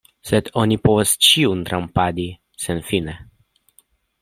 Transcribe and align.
Sed 0.27 0.47
oni 0.61 0.77
ne 0.77 0.81
povas 0.87 1.11
ĉiun 1.27 1.61
trompadi 1.67 2.27
senfine. 2.65 3.17